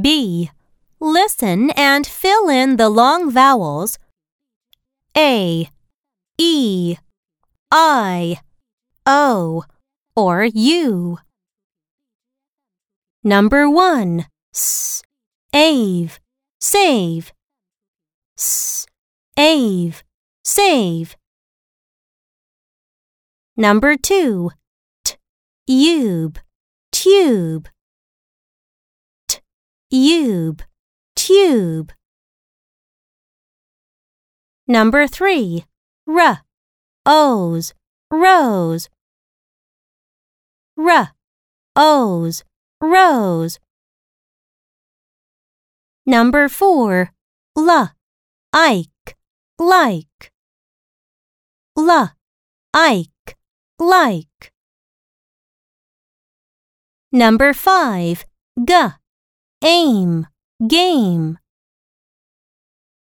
B. 0.00 0.50
Listen 1.00 1.70
and 1.70 2.06
fill 2.06 2.48
in 2.48 2.76
the 2.76 2.88
long 2.88 3.30
vowels 3.30 3.98
A, 5.16 5.68
E, 6.38 6.96
I, 7.70 8.40
O, 9.06 9.64
or 10.16 10.44
U. 10.44 11.18
Number 13.22 13.70
1. 13.70 14.26
S, 14.54 15.02
ave, 15.52 16.18
save. 16.60 17.32
S, 18.36 18.86
ave, 19.36 20.02
save. 20.44 21.16
Number 23.56 23.96
2. 23.96 24.50
T, 25.04 25.16
ube, 25.66 26.38
tube. 26.92 27.68
T, 29.94 30.00
ube, 30.12 30.64
tube. 31.14 31.92
Number 34.66 35.06
3. 35.06 35.64
R, 36.08 36.42
O's, 37.06 37.74
rose. 38.10 38.88
R, 40.76 41.12
O's, 41.76 42.42
rose. 42.80 43.60
Number 46.04 46.48
4. 46.48 47.12
L, 47.56 47.92
Ike, 48.52 49.16
like. 49.60 50.32
L, 51.78 52.10
Ike, 52.74 53.36
like. 53.78 54.52
Number 57.12 57.54
5. 57.54 58.24
G, 58.58 58.74
aim, 59.64 60.26
game. 60.68 61.38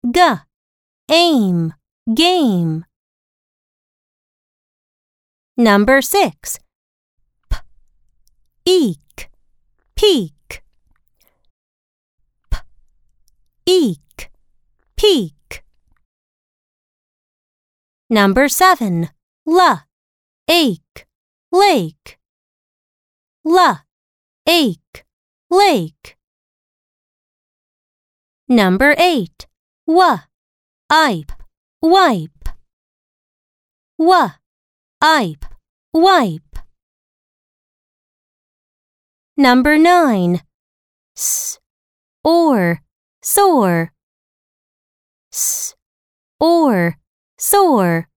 G, 0.09 0.19
aim, 1.09 1.73
game. 2.13 2.85
Number 5.57 6.01
6. 6.01 6.59
P, 7.49 7.57
eek, 8.65 9.29
peak. 9.95 10.63
P, 12.49 12.57
eek, 13.65 14.31
peak. 14.95 15.63
Number 18.09 18.47
7. 18.47 19.09
L, 19.45 19.81
ache, 20.47 21.05
lake. 21.51 22.17
L, 23.45 23.79
ache, 24.47 25.03
lake. 25.49 26.17
Number 28.53 28.93
8. 28.99 29.47
W, 29.87 30.19
ipe, 30.91 31.31
wipe. 31.81 32.49
W, 33.97 34.29
ipe, 35.01 35.45
wipe. 35.91 36.59
Number 39.35 39.79
9. 39.79 40.41
S, 41.17 41.59
or, 42.23 42.83
sore. 43.23 43.91
S, 45.33 45.73
or, 46.39 46.97
sore. 47.39 48.07